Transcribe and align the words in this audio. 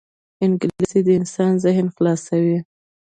انګلیسي 0.43 0.99
د 1.05 1.09
انسان 1.19 1.51
ذهن 1.63 1.87
خلاصوي 1.95 2.57